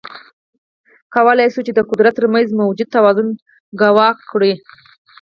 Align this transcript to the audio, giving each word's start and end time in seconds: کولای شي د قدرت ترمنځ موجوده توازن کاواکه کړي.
کولای 1.15 1.47
شي 1.53 1.71
د 1.75 1.79
قدرت 1.89 2.13
ترمنځ 2.17 2.47
موجوده 2.59 2.91
توازن 2.95 3.27
کاواکه 3.79 4.23
کړي. 4.31 4.53